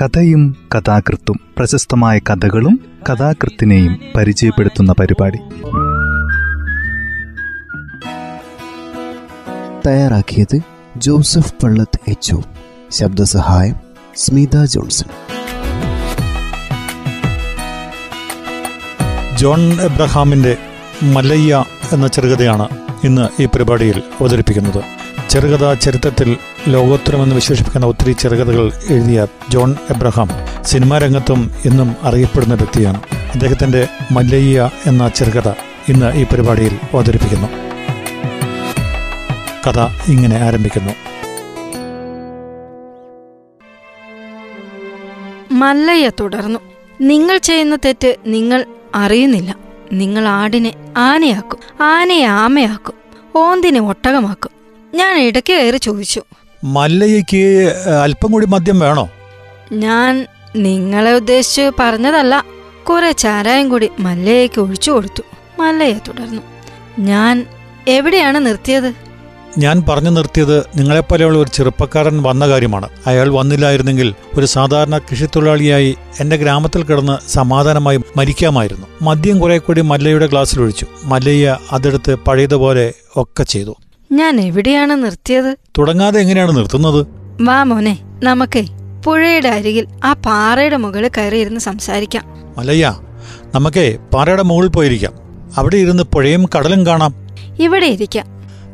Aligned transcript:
കഥയും 0.00 0.56
കഥാകൃത്തും 0.74 1.40
പ്രശസ്തമായ 1.58 2.18
കഥകളും 2.18 2.80
കഥാകൃത്തിനെയും 3.10 4.00
പരിചയപ്പെടുത്തുന്ന 4.16 4.92
പരിപാടി. 4.92 5.38
തയ്യാറാക്കിയത് 9.86 10.60
ജോസഫ് 10.96 11.52
പള്ളത്ത് 11.62 12.00
എച്ച് 12.08 12.36
ശബ്ദസഹായം 12.90 13.74
സ്മിത 14.16 14.64
ജോൺസൺ. 14.64 15.08
ജോൺ 19.36 19.80
എബ്രഹാമിന്റെ 19.80 20.56
മലയ്യ 21.02 21.64
എന്ന 21.92 22.06
ചെറുകഥയാണ് 22.06 22.68
ഇന്ന് 23.04 23.42
ഈ 23.42 23.46
പരിപാടിയിൽ 23.46 23.98
അവതരിപ്പിക്കുന്നത്. 23.98 24.84
ചെറുകഥാ 25.30 25.74
ചരിത്രത്തിൽ 25.74 26.36
ലോകോത്തരമെന്ന് 26.68 27.34
വിശേഷിപ്പിക്കുന്ന 27.34 27.86
ഒത്തിരി 27.86 28.12
ചെറുകഥകൾ 28.12 28.72
എഴുതിയ 28.90 29.26
ജോൺ 29.48 29.76
എബ്രഹാം 29.90 30.28
സിനിമാ 30.64 30.98
രംഗത്തും 30.98 31.50
ഇന്നും 31.64 31.96
അറിയപ്പെടുന്ന 32.02 32.54
വ്യക്തിയാണ്. 32.54 33.00
അദ്ദേഹത്തിന്റെ 33.34 33.88
മല്ലയ്യ 34.10 34.70
എന്ന 34.86 35.08
ചെറുകഥ 35.08 35.48
ഇന്ന് 35.88 36.12
ഈ 36.12 36.24
പരിപാടിയിൽ 36.24 36.78
അവതരിപ്പിക്കുന്നു. 36.94 37.48
കഥ 39.66 40.10
ഇങ്ങനെ 40.10 40.36
ആരംഭിക്കുന്നു. 40.36 40.92
മല്ലയ്യ 45.52 46.10
തുടർന്നു. 46.20 46.60
നിങ്ങൾ 47.00 47.38
ചെയ്യുന്ന 47.38 47.76
തെറ്റ് 47.76 48.16
നിങ്ങൾ 48.26 48.64
അറിയുന്നില്ല. 48.94 49.56
നിങ്ങൾ 49.92 50.28
ആടിനെ 50.28 50.74
ആനയാക്കും. 50.96 51.84
ആനയെ 51.84 52.24
ആമയാക്കും. 52.24 52.94
ഓന്തിനെ 53.36 53.80
ഒട്ടകമാക്കും. 53.80 54.50
ഞാൻ 54.94 55.20
ഇടയ്ക്ക് 55.20 55.52
കയറി 55.52 55.76
ചോദിച്ചു. 55.76 56.22
മല്ലയ്യക്ക് 56.66 57.72
അല്പം 58.02 58.32
കൂടി 58.32 58.46
മദ്യം 58.46 58.80
വേണോ? 58.80 59.08
ഞാൻ 59.72 60.26
നിങ്ങളെ 60.56 61.12
ഉദ്ദേശിച്ച് 61.12 61.70
പറഞ്ഞതല്ല. 61.78 62.44
കുറെ 62.88 63.12
ചാരായം 63.12 63.68
കൂടി 63.68 63.90
മല്ലയ്യക്ക് 63.98 64.60
ഒഴിച്ചു 64.60 64.90
കൊടുത്തു. 64.90 65.22
മല്ലയ്യ 65.60 66.00
തുടർന്നു. 66.08 66.42
ഞാൻ 66.98 67.46
എവിടെയാണ് 67.88 68.46
നിർത്തിയത്? 68.46 68.94
ഞാൻ 69.58 69.84
പറഞ്ഞു 69.88 70.10
നിർത്തിയത് 70.10 70.60
നിങ്ങളെപ്പോലെയുള്ള 70.76 71.38
ഒരു 71.38 71.48
ചെറുപ്പക്കാരൻ 71.48 72.22
വന്ന 72.22 72.48
കാര്യമാണ്. 72.48 72.88
അയാൾ 73.06 73.28
വന്നില്ലായിരുന്നെങ്കിൽ 73.28 74.14
ഒരു 74.34 74.46
സാധാരണ 74.46 74.98
കൃഷിത്തൊഴിലാളിയായി 74.98 75.96
എന്റെ 76.20 76.36
ഗ്രാമത്തിൽ 76.36 76.82
കിടന്ന് 76.82 77.30
സമാധാനമായി 77.30 78.00
മരിക്കാമായിരുന്നു. 78.16 78.86
മദ്യം 79.02 79.38
കുറെ 79.38 79.58
കൂടി 79.58 79.80
മല്ലയുടെ 79.80 80.26
ഗ്ലാസ്സിൽ 80.26 80.60
ഒഴിച്ചു. 80.60 80.86
മല്ലയ്യ 81.04 81.58
അതെടുത്ത് 81.72 82.14
പഴയതുപോലെ 82.14 82.94
ഒക്കെ 83.16 83.42
ചെയ്തു. 83.42 83.76
ഞാൻ 84.12 84.40
എവിടെയാണ് 84.40 85.04
നിർത്തിയത്? 85.04 85.56
തുടങ്ങാതെ 85.78 86.20
എങ്ങനെയാണ് 86.20 86.56
നിർത്തുന്നത്? 86.56 87.06
വാ 87.40 87.62
മോനെ 87.62 87.98
നമുക്കേ 88.22 88.66
പുഴയുടെ 89.06 89.48
അരികിൽ 89.48 89.86
ആ 90.04 90.12
പാറയുടെ 90.12 90.76
മുകളിൽ 90.76 91.10
കയറിയിരുന്ന് 91.18 91.60
സംസാരിക്കാം. 91.60 92.24
മലയ്യ 92.58 93.00
നമുക്കേ 93.54 93.98
പാറയുടെ 94.14 94.42
മുകളിൽ 94.42 94.68
പോയിരിക്കാം. 94.68 95.12
അവിടെ 95.56 95.76
ഇരുന്ന് 95.76 96.02
പുഴയും 96.02 96.46
കടലും 96.56 96.86
കാണാം. 96.86 97.14
ഇവിടെ 97.58 97.86
ഇരിക്കാം. 97.86 98.26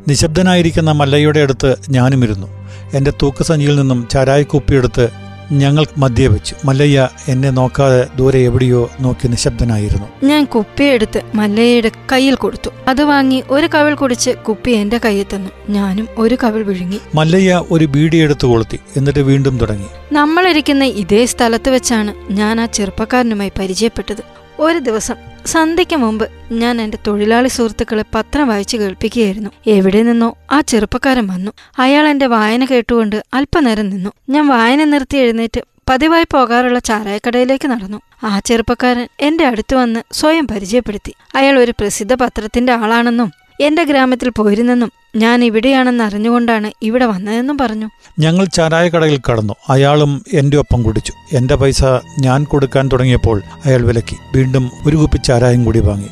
നിശബ്ദനായിരിക്കുന്ന 0.09 0.93
മല്ലയ്യയുടെ 0.93 1.41
അടുത്ത് 1.41 1.75
ഞാനും 1.91 2.25
ഇരുന്നു 2.25 2.47
എന്റെ 2.95 3.13
തൂക്കുസഞ്ചിയിൽ 3.23 3.77
നിന്നും 3.77 4.09
ചാരായക്കുപ്പിയെടുത്ത് 4.11 5.09
ഞങ്ങൾ 5.53 5.87
മധ്യേ 5.99 6.27
വെച്ചു 6.27 6.55
മല്ലയ്യ 6.65 7.09
എന്നെ 7.29 7.51
നോക്കാതെ 7.51 8.09
ദൂരെ 8.17 8.39
എവിടെയോ 8.39 8.91
നോക്കി 9.01 9.29
നിശബ്ദനായിരുന്നു. 9.29 10.27
ഞാൻ 10.27 10.45
കുപ്പിയെടുത്ത് 10.45 11.23
മല്ലയ്യയുടെ 11.35 11.91
കയ്യിൽ 12.13 12.35
കൊടുത്തു. 12.35 12.71
അത് 12.89 13.03
വാങ്ങി 13.03 13.43
ഒരു 13.51 13.69
കവിൾ 13.75 13.95
കുടിച്ച് 13.95 14.31
കുപ്പി 14.31 14.71
എന്റെ 14.71 15.01
കയ്യിൽ 15.05 15.27
തന്നു. 15.35 15.51
ഞാനും 15.71 16.09
ഒരു 16.19 16.39
കവിൾ 16.45 16.63
വിഴുങ്ങി. 16.63 17.01
മല്ലയ്യ 17.15 17.63
ഒരു 17.71 17.85
ബീഡി 17.85 18.17
എടുത്തു 18.17 18.47
കൊളുത്തി. 18.47 18.79
എന്നിട്ട് 18.97 19.19
വീണ്ടും 19.19 19.59
തുടങ്ങി. 19.59 19.87
നമ്മളിരിക്കുന്ന 20.13 20.85
ഇതേ 20.85 21.27
സ്ഥലത്ത് 21.27 21.71
വെച്ചാണ് 21.71 22.15
ഞാൻ 22.31 22.61
ആ 22.61 22.67
ചെറുപ്പക്കാരനുമായി 22.67 23.53
പരിചയപ്പെട്ടത്. 23.59 24.32
ഒരു 24.63 24.79
ദിവസം 24.79 25.15
സന്ധ്യയ്ക്ക് 25.47 25.97
മുമ്പ് 25.97 26.29
ഞാൻ 26.53 26.81
എന്റെ 26.83 26.99
തൊഴിലാളി 27.07 27.49
സുഹൃത്തുക്കളെ 27.49 28.05
പത്രം 28.15 28.49
വായിച്ചു 28.49 28.77
കേൾപ്പിക്കുകയായിരുന്നു. 28.77 29.51
എവിടെ 29.67 30.03
നിന്നോ 30.03 30.39
ആ 30.53 30.61
ചെറുപ്പക്കാരൻ 30.61 31.27
വന്നു. 31.27 31.53
അയാൾ 31.79 32.09
എന്റെ 32.09 32.27
വായന 32.27 32.65
കേട്ടുകൊണ്ട് 32.65 33.25
അല്പനേരം 33.35 33.89
നിന്നു. 33.89 34.11
ഞാൻ 34.31 34.49
വായന 34.49 34.85
നിർത്തി 34.85 35.17
എഴുന്നേറ്റ് 35.17 35.61
പതിവായി 35.91 36.25
പോകാറുള്ള 36.33 36.79
ചാരായക്കടയിലേക്ക് 36.79 37.69
നടന്നു. 37.69 38.01
ആ 38.25 38.39
ചെറുപ്പക്കാരൻ 38.39 39.09
എന്റെ 39.21 39.45
അടുത്ത് 39.45 39.75
വന്ന് 39.75 40.01
സ്വയം 40.13 40.47
പരിചയപ്പെടുത്തി. 40.47 41.15
അയാൾ 41.35 41.59
ഒരു 41.59 41.73
പ്രസിദ്ധ 41.73 42.15
പത്രത്തിന്റെ 42.15 42.73
ആളാണെന്നും 42.73 43.33
എന്റെ 43.61 43.85
ഗ്രാമത്തിൽ 43.85 44.31
പോയിരുന്നെന്നും 44.31 44.93
ഞാൻ 45.17 45.45
ഇവിടെയാണെന്ന് 45.45 46.05
അറിഞ്ഞുകൊണ്ടാണ് 46.05 46.71
ഇവിടെ 46.83 47.07
വന്നതെന്നും 47.07 47.59
പറഞ്ഞു. 47.59 47.89
ഞങ്ങൾ 48.19 48.45
ചാരായ 48.45 48.89
കടയിൽ 48.89 49.21
കടന്നു. 49.31 49.55
അയാളും 49.69 50.25
എന്റെ 50.33 50.57
ഒപ്പം 50.57 50.83
കുടിച്ചു. 50.83 51.13
എന്റെ 51.33 51.55
പൈസ 51.55 51.85
ഞാൻ 52.21 52.45
കൊടുക്കാൻ 52.45 52.89
തുടങ്ങിയപ്പോൾ 52.93 53.43
അയാൾ 53.65 53.83
വിലക്കി. 53.83 54.17
വീണ്ടും 54.37 54.71
ഒരു 54.87 54.97
കുപ്പി 54.97 55.17
ചാരായം 55.17 55.65
കൂടി 55.65 55.81
വാങ്ങി. 55.81 56.09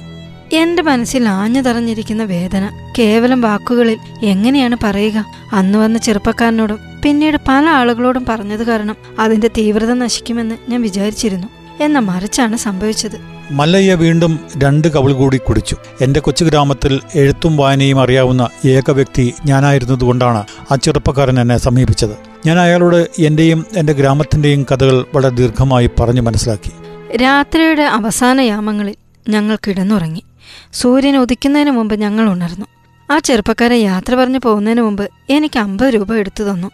എന്റെ 0.57 0.83
മനസ്സിൽ 0.83 1.29
ആഞ്ഞു 1.29 1.61
തറഞ്ഞിരിക്കുന്ന 1.61 2.25
വേദന 2.25 2.93
കേവലം 2.99 3.41
വാക്കുകളിൽ 3.41 3.99
എങ്ങനെയാണ് 4.23 4.77
പറയുക? 4.85 5.25
അന്ന് 5.53 5.79
വന്ന 5.79 5.99
ചെറുപ്പക്കാരനോടും 5.99 6.79
പിന്നീട് 7.05 7.37
പല 7.49 7.67
ആളുകളോടും 7.69 8.25
പറഞ്ഞത് 8.29 8.67
കാരണം 8.67 8.97
അതിന്റെ 9.19 9.49
തീവ്രത 9.49 9.93
നശിക്കുമെന്ന് 9.93 10.55
ഞാൻ 10.69 10.83
വിചാരിച്ചിരുന്നു. 10.83 11.60
എന്ന 11.81 11.99
മറിച്ചാണ് 11.99 12.57
സംഭവിച്ചത്. 12.57 13.19
മല്ലയ്യ 13.51 13.95
വീണ്ടും 13.95 14.41
രണ്ട് 14.57 14.89
കവിൾ 14.89 15.13
കൂടി 15.13 15.37
കുടിച്ചു. 15.37 15.77
എന്റെ 16.01 16.21
കൊച്ചു 16.21 16.45
ഗ്രാമത്തിൽ 16.45 17.01
എഴുത്തും 17.15 17.57
വായനയും 17.57 18.01
അറിയാവുന്ന 18.01 18.49
ഏക 18.67 18.91
വ്യക്തി 18.91 19.35
ഞാനായിരുന്നതുകൊണ്ടാണ് 19.47 20.45
ആ 20.73 20.77
ചെറുപ്പക്കാരൻ 20.77 21.41
എന്നെ 21.41 21.59
സമീപിച്ചത്. 21.59 22.17
ഞാൻ 22.47 22.59
അയാളോട് 22.59 23.09
എന്റെയും 23.19 23.67
എന്റെ 23.77 23.93
ഗ്രാമത്തിന്റെയും 23.93 24.67
കഥകൾ 24.73 25.05
വളരെ 25.15 25.35
ദീർഘമായി 25.35 25.91
പറഞ്ഞു 26.01 26.21
മനസ്സിലാക്കി. 26.21 26.73
രാത്രിയുടെ 27.17 27.83
അവസാന 27.83 28.41
യാമങ്ങളിൽ 28.41 28.95
ഞങ്ങൾ 29.29 29.59
കിടന്നുറങ്ങി. 29.67 30.23
സൂര്യൻ 30.73 31.17
ഉദിക്കുന്നതിന് 31.17 31.71
മുമ്പ് 31.71 31.95
ഞങ്ങൾ 31.95 32.31
ഉണർന്നു. 32.31 32.67
ആ 33.11 33.19
ചെറുപ്പക്കാരെ 33.19 33.77
യാത്ര 33.77 34.15
പറഞ്ഞു 34.15 34.39
പോകുന്നതിന് 34.39 34.81
മുമ്പ് 34.81 35.11
എനിക്ക് 35.31 35.59
അമ്പത് 35.59 35.95
രൂപ 35.95 36.15
എടുത്തു 36.15 36.45
തന്നു. 36.45 36.71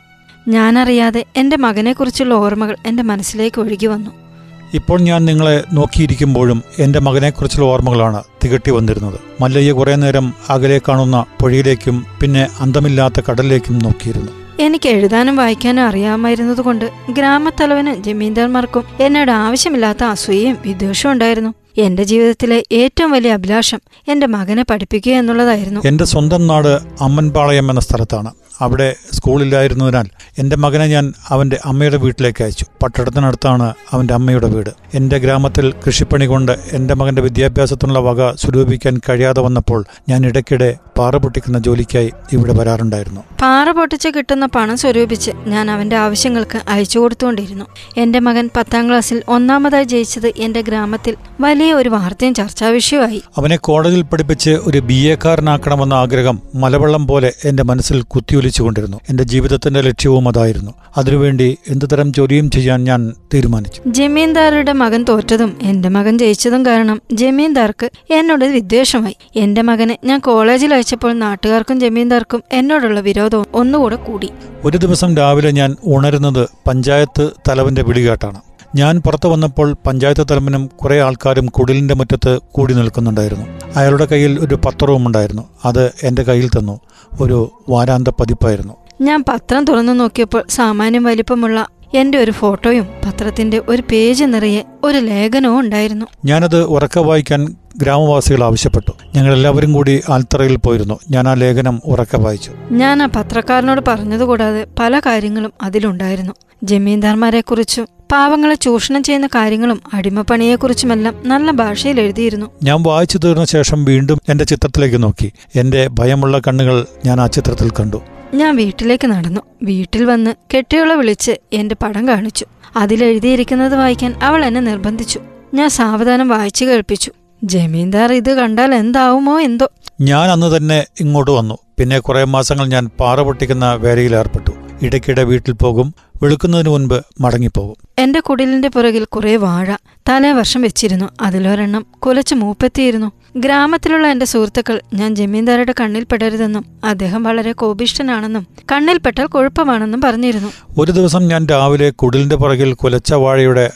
ഞാനറിയാതെ 0.48 1.24
എന്റെ 1.36 1.56
മകനെക്കുറിച്ചുള്ള 1.56 2.34
ഓർമ്മകൾ 2.34 2.76
എന്റെ 2.86 3.02
മനസ്സിലേക്ക് 3.02 3.60
ഒഴുകി 3.60 3.86
വന്നു. 3.86 4.25
ഇപ്പോൾ 4.74 5.00
ഞാൻ 5.00 5.24
നിങ്ങളെ 5.24 5.64
നോക്കിയിരിക്കുമ്പോഴും 5.72 6.62
എന്റെ 6.78 6.98
മകനെക്കുറിച്ചുള്ള 7.00 7.66
ഓർമ്മകളാണ് 7.66 8.22
തികട്ടി 8.44 8.70
വന്നിരുന്നത്. 8.70 9.20
മല്ലയ്യ 9.40 9.72
കുറെ 9.72 9.94
നേരം 9.96 10.34
അകലെ 10.50 10.80
കാണുന്ന 10.88 11.24
പുഴയിലേക്കും 11.42 12.06
പിന്നെ 12.22 12.48
അന്തമില്ലാത്ത 12.60 13.22
കടലിലേക്കും 13.30 13.78
നോക്കിയിരുന്നു. 13.78 14.32
എനിക്ക് 14.60 14.88
എഴുതാനും 14.88 15.36
വായിക്കാനും 15.36 15.82
അറിയാമായിരുന്നതുകൊണ്ട് 15.82 16.90
ഗ്രാമത്തലവനും 17.10 18.02
ജമീന്ദാർമാർക്കും 18.02 18.84
എന്നോട് 19.00 19.30
ആവശ്യമില്ലാത്ത 19.30 20.04
അസൂയയും 20.04 20.58
വിദ്വേഷവും 20.66 21.12
ഉണ്ടായിരുന്നു. 21.12 21.54
എന്റെ 21.78 22.02
ജീവിതത്തിലെ 22.02 22.62
ഏറ്റവും 22.72 23.10
വലിയ 23.10 23.32
അഭിലാഷം 23.32 23.80
എന്റെ 24.08 24.26
മകനെ 24.26 24.64
പഠിപ്പിക്കുക 24.70 25.12
എന്നുള്ളതായിരുന്നു. 25.12 25.80
എന്റെ 25.84 26.04
സ്വന്തം 26.04 26.46
നാട് 26.46 26.80
അമ്മൻപാളയം 27.00 27.70
എന്ന 27.70 27.80
സ്ഥലത്താണ്. 27.80 28.32
അവിടെ 28.60 28.94
സ്കൂളില്ലായിരുന്നതിനാൽ 29.12 30.06
എന്റെ 30.38 30.56
മകനെ 30.56 30.86
ഞാൻ 30.86 31.12
അവന്റെ 31.28 31.58
അമ്മയുടെ 31.64 31.96
വീട്ടിലേക്ക് 31.96 32.44
അയച്ചു. 32.44 32.64
പട്ടണത്തിനടുത്താണ് 32.82 33.74
അവന്റെ 33.92 34.14
അമ്മയുടെ 34.14 34.46
വീട്. 34.46 34.70
എന്റെ 34.94 35.18
ഗ്രാമത്തിൽ 35.18 35.74
കൃഷിപ്പണി 35.86 36.26
കൊണ്ട് 36.26 36.52
എന്റെ 36.72 36.94
മകന്റെ 36.94 37.22
വിദ്യാഭ്യാസത്തിനുള്ള 37.22 37.98
വക 37.98 38.34
സ്വരൂപിക്കാൻ 38.34 39.00
കഴിയാതെ 39.08 39.40
വന്നപ്പോൾ 39.40 39.84
ഞാൻ 40.08 40.26
ഇടയ്ക്കിടെ 40.26 40.76
പാറ 40.98 41.16
പൊട്ടിക്കുന്ന 41.16 41.58
ജോലിക്കായി 41.58 42.10
ഇവിടെ 42.32 42.52
വരാറുണ്ടായിരുന്നു. 42.52 43.20
പാറ 43.42 43.70
പൊട്ടിച്ച് 43.70 44.08
കിട്ടുന്ന 44.08 44.46
പണം 44.46 44.76
സ്വരൂപിച്ച് 44.76 45.30
ഞാൻ 45.46 45.70
അവന്റെ 45.70 45.96
ആവശ്യങ്ങൾക്ക് 45.96 46.58
അയച്ചു 46.68 46.98
കൊടുത്തുകൊണ്ടിരുന്നു. 46.98 47.66
എന്റെ 47.96 48.18
മകൻ 48.18 48.50
പത്താം 48.56 48.88
ക്ലാസ്സിൽ 48.88 49.22
ഒന്നാമതായി 49.28 49.84
ജയിച്ചത് 49.84 50.32
എന്റെ 50.38 50.60
ഗ്രാമത്തിൽ 50.60 51.16
വലിയ 51.40 51.72
ഒരു 51.72 51.88
വാർത്തയും 51.88 52.34
ചർച്ചാ 52.34 52.68
വിഷയമായി 52.68 53.22
അവനെ 53.38 53.56
കോളേജിൽ 53.56 54.02
പഠിപ്പിച്ച് 54.02 54.50
ഒരു 54.50 54.78
ബി 54.78 54.94
എക്കാരനാക്കണമെന്ന 54.94 55.94
ആഗ്രഹം 55.94 56.42
മലവെള്ളം 56.54 57.06
പോലെ 57.06 57.32
എന്റെ 57.44 57.62
മനസ്സിൽ 57.62 58.02
കുത്തിയൊലിച്ചുകൊണ്ടിരുന്നു 58.46 58.98
എന്റെ 59.10 59.24
ജീവിതത്തിന്റെ 59.24 59.80
ലക്ഷ്യവും 59.80 60.28
അതായിരുന്നു. 60.28 60.72
അതിനുവേണ്ടി 60.96 61.48
എന്തുതരം 61.68 62.12
ജോലിയും 62.12 62.50
ചെയ്യാൻ 62.50 62.84
ഞാൻ 62.84 63.00
തീരുമാനിച്ചു. 63.34 63.80
ജമീന്ദാരുടെ 63.86 64.72
മകൻ 64.72 65.02
തോറ്റതും 65.08 65.52
എന്റെ 65.62 65.88
മകൻ 65.88 66.14
ജയിച്ചതും 66.18 66.66
കാരണം 66.66 66.98
ജമീന്ദാർക്ക് 67.12 67.90
എന്നോട് 68.12 68.44
വിദ്വേഷമായി. 68.44 69.16
എന്റെ 69.36 69.62
മകനെ 69.62 69.98
ഞാൻ 70.04 70.18
കോളേജിൽ 70.20 70.74
അയച്ചപ്പോൾ 70.74 71.12
നാട്ടുകാർക്കും 71.12 71.80
ജമീന്ദാർക്കും 71.80 72.42
എന്നോടുള്ള 72.52 73.00
വിരോധവും 73.00 73.46
ഒന്നുകൂടെ 73.54 73.96
കൂടി. 73.96 74.30
ഒരു 74.64 74.76
ദിവസം 74.76 75.16
രാവിലെ 75.16 75.50
ഞാൻ 75.50 75.76
ഉണരുന്നത് 75.84 76.48
പഞ്ചായത്ത് 76.66 77.24
തലവന്റെ 77.48 77.82
വിളികേട്ടാണ്. 77.82 78.40
ഞാൻ 78.74 79.00
പുറത്തു 79.00 79.28
വന്നപ്പോൾ 79.28 79.76
പഞ്ചായത്ത് 79.86 80.26
തലവനും 80.30 80.66
കുറേ 80.66 81.00
ആൾക്കാരും 81.00 81.46
കുടിലിന്റെ 81.46 81.94
മുറ്റത്ത് 81.94 82.38
കൂടി 82.52 82.74
നിൽക്കുന്നുണ്ടായിരുന്നു. 82.74 83.46
അയാളുടെ 83.76 84.04
കയ്യിൽ 84.04 84.40
ഒരു 84.40 84.54
പത്രവും 84.54 85.06
ഉണ്ടായിരുന്നു. 85.06 85.48
അത് 85.64 85.92
എന്റെ 86.02 86.22
കയ്യിൽ 86.22 86.48
തന്നു. 86.48 86.80
ഒരു 87.20 87.62
വാരാന്ത 87.68 88.08
പതിപ്പായിരുന്നു. 88.08 88.74
ഞാൻ 89.00 89.24
പത്രം 89.28 89.64
തുറന്നു 89.64 89.92
നോക്കിയപ്പോൾ 89.92 90.44
സാമാന്യം 90.50 91.04
വലിപ്പമുള്ള 91.04 91.66
എന്റെ 91.94 92.18
ഒരു 92.18 92.30
ഫോട്ടോയും 92.30 92.86
പത്രത്തിന്റെ 93.06 93.62
ഒരു 93.68 93.82
പേജ് 93.90 94.24
നിറയെ 94.24 94.62
ഒരു 94.84 94.98
ലേഖനവും 94.98 95.60
ഉണ്ടായിരുന്നു. 95.60 96.06
ഞാനത് 96.24 96.62
ഉറക്കെ 96.62 97.00
വായിക്കാൻ 97.00 97.56
ഗ്രാമവാസികൾ 97.76 98.44
ആവശ്യപ്പെട്ടു. 98.44 98.92
ഞങ്ങൾ 99.14 99.32
എല്ലാവരും 99.32 99.72
കൂടി 99.72 100.02
ആൽത്തറയിൽ 100.08 100.56
പോയിരുന്നു. 100.56 100.98
ഞാൻ 101.10 101.28
ആ 101.28 101.34
ലേഖനം 101.34 101.80
ഉറക്കെ 101.84 102.16
വായിച്ചു. 102.16 102.52
ഞാൻ 102.70 103.02
ആ 103.02 103.06
പത്രക്കാരനോട് 103.06 103.80
പറഞ്ഞതുകൂടാതെ 103.88 104.66
പല 104.78 105.00
കാര്യങ്ങളും 105.00 105.52
അതിലുണ്ടായിരുന്നു. 105.62 106.32
ജമീന്ദാർമാരെക്കുറിച്ചും 106.62 107.95
പാവങ്ങളെ 108.12 108.54
ചൂഷണം 108.54 109.02
ചെയ്യുന്ന 109.02 109.26
കാര്യങ്ങളും 109.26 109.82
അടിമപ്പണിയെക്കുറിച്ചുമെല്ലാം 109.94 111.14
നല്ല 111.24 111.50
ഭാഷയിൽ 111.50 112.00
എഴുതിയിരുന്നു. 112.00 112.46
ഞാൻ 112.62 112.82
വായിച്ചു 112.82 113.18
തീർന്ന 113.18 113.44
ശേഷം 113.44 113.84
വീണ്ടും 113.84 114.18
എന്റെ 114.28 114.44
ചിത്രത്തിലേക്ക് 114.44 115.02
നോക്കി. 115.02 115.32
എന്റെ 115.54 115.88
ഭയമുള്ള 115.88 116.38
കണ്ണുകൾ 116.38 116.86
ഞാൻ 117.06 117.20
ആ 117.20 117.26
ചിത്രത്തിൽ 117.26 117.70
കണ്ടു. 117.70 118.02
ഞാൻ 118.34 118.56
വീട്ടിലേക്ക് 118.56 119.06
നടന്നു. 119.06 119.40
വീട്ടിൽ 119.62 120.04
വന്ന് 120.04 120.34
കെട്ടിയോളെ 120.56 120.94
വിളിച്ച് 120.94 121.32
എന്റെ 121.52 121.74
പടം 121.74 122.08
കാണിച്ചു. 122.08 122.46
അതിലെഴുതിയിരിക്കുന്നത് 122.76 123.74
വായിക്കാൻ 123.74 124.14
അവൾ 124.22 124.44
എന്നെ 124.44 124.60
നിർബന്ധിച്ചു. 124.60 125.20
ഞാൻ 125.54 125.68
സാവധാനം 125.68 126.28
വായിച്ചു 126.28 126.64
കേൾപ്പിച്ചു. 126.64 127.12
ജമീന്ദാർ 127.44 128.12
ഇത് 128.12 128.34
കണ്ടാൽ 128.34 128.74
എന്താവുമോ 128.74 129.40
എന്തോ. 129.40 129.68
ഞാൻ 130.00 130.30
അന്ന് 130.30 130.56
തന്നെ 130.56 130.86
ഇങ്ങോട്ട് 131.00 131.30
വന്നു. 131.30 131.58
പിന്നെ 131.78 131.98
കുറെ 131.98 132.24
മാസങ്ങൾ 132.24 132.66
ഞാൻ 132.66 132.90
പാറ 133.00 133.20
പൊട്ടിക്കുന്ന 133.20 133.74
വേലയിൽ 133.74 134.16
ഏർപ്പെട്ടു. 134.16 134.65
ഇടയ്ക്കിടെ 134.82 135.22
വീട്ടിൽ 135.22 135.52
പോകും 135.52 135.94
വെളുക്കുന്നതിന് 136.22 136.68
മുൻപ് 136.68 137.02
മടങ്ങിപ്പോകും. 137.20 137.76
എന്റെ 137.98 138.20
കുടിലിന്റെ 138.20 138.68
പുറകിൽ 138.68 139.04
കുറെ 139.04 139.36
വാഴ 139.36 139.74
തലേ 140.08 140.32
വർഷം 140.32 140.62
വെച്ചിരുന്നു. 140.62 141.06
അതിലൊരെണ്ണം 141.20 141.86
കുലച്ച് 141.98 142.34
മൂപ്പെത്തിയിരുന്നു. 142.34 143.12
ഗ്രാമത്തിലുള്ള 143.36 144.06
എന്റെ 144.06 144.26
സുഹൃത്തുക്കൾ 144.26 144.80
ഞാൻ 144.94 145.14
ജമീന്ദാരുടെ 145.14 145.74
കണ്ണിൽ 145.80 146.04
പെടരുതെന്നും 146.04 146.64
അദ്ദേഹം 146.84 147.22
വളരെ 147.22 147.52
കോപിഷ്ഠനാണെന്നും 147.52 148.46
കണ്ണിൽപ്പെട്ടാൽ 148.72 149.26
കുഴപ്പമാണെന്നും 149.26 150.00
പറഞ്ഞിരുന്നു. 150.00 150.48
ഒരു 150.78 150.92
ദിവസം 150.92 151.28
ഞാൻ 151.28 151.46
രാവിലെ 151.46 151.90
കുടിലിന്റെ 151.90 152.36
പുറകിൽ 152.36 152.72
കുലച്ച 152.72 153.14
വാഴയുടെ 153.14 153.70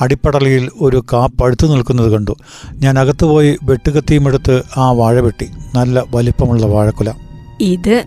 അടിപ്പടലയിൽ 0.00 0.70
ഒരു 0.80 1.04
കാ 1.12 1.26
പഴുത്തു 1.26 1.66
നിൽക്കുന്നത് 1.66 2.12
കണ്ടു. 2.12 2.36
ഞാൻ 2.74 2.98
അകത്തുപോയി 2.98 3.58
വെട്ടുകത്തിയും 3.62 4.28
എടുത്ത് 4.28 4.62
ആ 4.76 4.90
വാഴ 4.90 5.20
വെട്ടി. 5.20 5.50
നല്ല 5.74 6.04
വലിപ്പമുള്ള 6.14 6.66
വാഴക്കുല. 6.66 7.12
ഇത് 7.60 8.04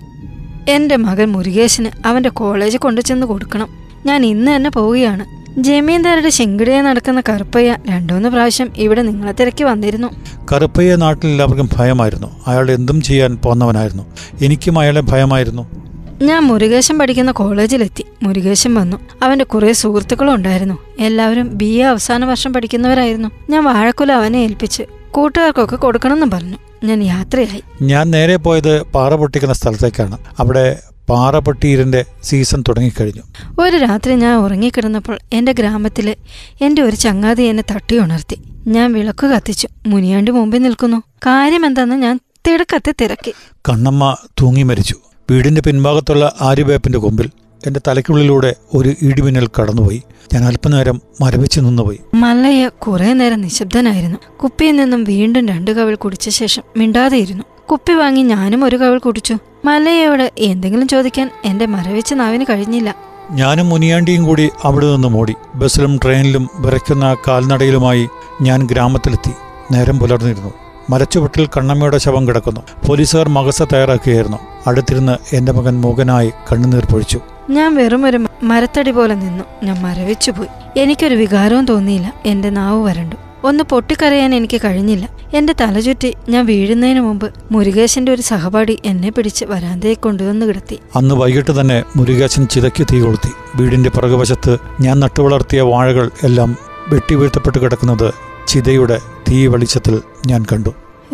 എന്റെ 0.69 0.95
മകൻ 0.95 1.31
മുരുകേശന് 1.31 2.07
അവന്റെ 2.07 2.29
കോളേജ് 2.29 2.77
കൊണ്ടുചെന്ന് 2.77 3.27
കൊടുക്കണം. 3.27 3.67
ഞാൻ 4.05 4.25
ഇന്ന് 4.25 4.55
തന്നെ 4.55 4.69
പോവുകയാണ്. 4.69 5.35
ജമീന്ദാരുടെ 5.57 6.29
ശെങ്കിടയെ 6.29 6.81
നടക്കുന്ന 6.81 7.21
കറുപ്പയ്യ 7.29 7.77
രണ്ടുമൂന്ന് 7.89 8.29
പ്രാവശ്യം 8.29 8.69
ഇവിടെ 8.77 9.01
നിങ്ങളെ 9.01 9.31
തിരക്കി 9.31 9.63
വന്നിരുന്നു. 9.63 10.07
കറുപ്പയ്യ 10.51 10.95
നാട്ടിൽ 10.95 11.29
എല്ലാവർക്കും 11.29 11.69
ഭയമായിരുന്നു. 11.77 12.43
അയാൾ 12.47 12.71
എന്തും 12.71 13.01
ചെയ്യാൻ 13.01 13.37
പോന്നവനായിരുന്നു. 13.37 14.03
എനിക്കും 14.41 14.79
അയാളെ 14.79 15.01
ഭയമായിരുന്നു. 15.01 15.85
ഞാൻ 16.21 16.43
മുരുകേശൻ 16.43 16.99
പഠിക്കുന്ന 16.99 17.31
കോളേജിലെത്തി. 17.31 18.05
മുരുകേശൻ 18.23 18.73
വന്നു. 18.73 18.97
അവന്റെ 19.23 19.45
കുറെ 19.45 19.73
സുഹൃത്തുക്കളും 19.73 20.35
ഉണ്ടായിരുന്നു. 20.35 20.77
എല്ലാവരും 20.99 21.57
ബി 21.57 21.65
എ 21.65 21.83
അവസാന 21.83 22.25
വർഷം 22.25 22.53
പഠിക്കുന്നവരായിരുന്നു. 22.53 23.29
ഞാൻ 23.49 23.63
വാഴക്കുല 23.63 24.11
അവനെ 24.11 24.37
ഏൽപ്പിച്ച് 24.37 24.83
കൂട്ടുകാർക്കൊക്കെ 25.11 25.75
കൊടുക്കണമെന്ന് 25.75 26.31
പറഞ്ഞു. 26.33 26.57
ഞാൻ 26.83 27.03
യാത്രയായി. 27.03 27.63
ഞാൻ 27.81 28.11
നേരെ 28.11 28.35
പോയത് 28.35 28.81
പാറ 28.81 29.15
പൊട്ടിക്കുന്ന 29.15 29.53
സ്ഥലത്തേക്കാണ്. 29.53 30.17
അവിടെ 30.39 30.79
പാറ 31.09 31.39
പൊട്ടിയിരിന്റെ 31.39 32.05
സീസൺ 32.23 32.63
തുടങ്ങിക്കഴിഞ്ഞു. 32.67 33.21
ഒരു 33.61 33.77
രാത്രി 33.77 34.15
ഞാൻ 34.15 34.35
ഉറങ്ങിക്കിടന്നപ്പോൾ 34.35 35.19
എന്റെ 35.33 35.51
ഗ്രാമത്തിലെ 35.51 36.15
എന്റെ 36.61 36.81
ഒരു 36.81 36.95
ചങ്ങാതി 36.95 37.43
എന്നെ 37.43 37.63
തട്ടി 37.71 37.99
ഉണർത്തി. 37.99 38.37
ഞാൻ 38.67 38.93
വിളക്ക് 38.93 39.27
കത്തിച്ചു. 39.27 39.67
മുനിയാണ്ടി 39.87 40.31
മുമ്പിൽ 40.31 40.61
നിൽക്കുന്നു. 40.61 40.97
കാര്യമെന്താന്ന് 40.97 41.95
ഞാൻ 41.95 42.19
തിടക്കത്തെ 42.47 42.93
തിരക്കി. 43.01 43.33
കണ്ണമ്മ 43.69 44.17
തൂങ്ങി 44.41 44.63
മരിച്ചു. 44.63 44.95
വീടിന്റെ 45.31 45.61
പിൻഭാഗത്തുള്ള 45.61 46.35
ആര്യവേപ്പിന്റെ 46.41 46.99
കൊമ്പിൽ 46.99 47.29
എന്റെ 47.65 47.81
തലയ്ക്കുള്ളിലൂടെ 47.87 48.55
ഒരു 48.73 48.93
ഇടിമിന്നൽ 49.01 49.47
കടന്നുപോയി. 49.47 50.03
ഞാൻ 50.33 50.43
അല്പനേരം 50.43 51.01
മരവിച്ചു 51.21 51.61
നിന്നുപോയി. 51.61 51.99
മല്ലയ്യ 52.13 52.67
കുറെ 52.67 53.13
നേരം 53.13 53.41
നിശബ്ദനായിരുന്നു. 53.41 54.17
കുപ്പിയിൽ 54.43 54.75
നിന്നും 54.75 55.03
വീണ്ടും 55.03 55.47
രണ്ടു 55.47 55.71
കവിൾ 55.71 55.95
കുടിച്ച 55.95 56.29
ശേഷം 56.29 56.63
മിണ്ടാതെയിരുന്നു. 56.77 57.43
കുപ്പി 57.71 57.93
വാങ്ങി 57.93 58.23
ഞാനും 58.23 58.63
ഒരു 58.63 58.75
കവിൾ 58.75 58.97
കുടിച്ചു. 58.97 59.37
മല്ലയ്യയോട് 59.65 60.31
എന്തെങ്കിലും 60.37 60.87
ചോദിക്കാൻ 60.87 61.29
എന്റെ 61.45 61.65
മരവിച്ച 61.65 62.13
നാവിന് 62.13 62.45
കഴിഞ്ഞില്ല. 62.49 62.95
ഞാനും 63.31 63.69
മുനിയാണ്ടിയും 63.69 64.23
കൂടി 64.23 64.49
അവിടെ 64.63 64.93
നിന്ന് 64.93 65.07
മോടി. 65.07 65.35
ബസ്സിലും 65.55 65.99
ട്രെയിനിലും 66.03 66.49
വിറയ്ക്കുന്ന 66.55 67.15
കാൽനടയിലുമായി 67.27 68.09
ഞാൻ 68.41 68.67
ഗ്രാമത്തിലെത്തി. 68.67 69.31
നേരം 69.71 69.99
പുലർന്നിരുന്നു. 69.99 70.53
മരച്ചുവട്ടിൽ 70.89 71.47
കണ്ണമ്മയുടെ 71.47 71.97
ശവം 71.97 72.27
കിടക്കുന്നു. 72.27 72.61
പോലീസുകാർ 72.87 73.29
മകസ 73.29 73.61
തയ്യാറാക്കുകയായിരുന്നു. 73.61 74.37
അടുത്തിരുന്ന് 74.67 75.35
എന്റെ 75.35 75.51
മകൻ 75.51 75.81
മൂകനായി 75.81 76.31
കണ്ണുനീർ 76.51 76.85
പൊഴിച്ചു. 76.85 77.19
ഞാൻ 77.49 77.75
വെറും 77.75 78.05
ഒരു 78.05 78.25
മരത്തടി 78.43 78.91
പോലെ 78.91 79.15
നിന്നു. 79.15 79.43
ഞാൻ 79.63 79.81
മരവിച്ചുപോയി 79.81 80.79
എനിക്കൊരു 80.79 81.15
വികാരവും 81.15 81.65
തോന്നിയില്ല. 81.65 82.13
എന്റെ 82.25 82.49
നാവ് 82.49 82.83
വരണ്ടു. 82.83 83.15
ഒന്ന് 83.43 83.63
പൊട്ടിക്കരയാൻ 83.63 84.35
എനിക്ക് 84.35 84.61
കഴിഞ്ഞില്ല. 84.65 85.09
എന്റെ 85.33 85.55
തലചുറ്റി 85.61 86.13
ഞാൻ 86.29 86.45
വീഴുന്നതിന് 86.45 87.01
മുമ്പ് 87.01 87.33
മുരുകേശന്റെ 87.51 88.11
ഒരു 88.11 88.21
സഹപാഠി 88.21 88.79
എന്നെ 88.85 89.09
പിടിച്ച് 89.09 89.45
വരാന്തയെ 89.45 89.93
കൊണ്ടുവന്ന് 89.93 90.45
കിടത്തി. 90.45 90.79
അന്ന് 90.95 91.15
വൈകിട്ട് 91.15 91.61
തന്നെ 91.61 91.83
മുരുകേശൻ 91.95 92.47
ചിതയ്ക്ക് 92.47 92.87
തീ 92.93 93.01
കൊളുത്തി. 93.01 93.31
വീടിന്റെ 93.55 93.89
പുറകുവശത്ത് 93.89 94.57
ഞാൻ 94.81 94.99
നട്ടുവളർത്തിയ 94.99 95.61
വാഴകൾ 95.61 96.11
എല്ലാം 96.23 96.57
വെട്ടിവീഴ്ത്തപ്പെട്ട് 96.89 97.57
കിടക്കുന്നത് 97.57 98.13
ചിതയുടെ 98.47 98.99
തീ 99.29 99.47
വെളിച്ചത്തിൽ 99.47 100.01
ഞാൻ 100.25 100.45
കണ്ടു. 100.53 100.69